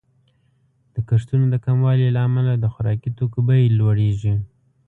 [0.93, 4.33] د کښتونو د کموالي له امله د خوراکي توکو بیې لوړیږي.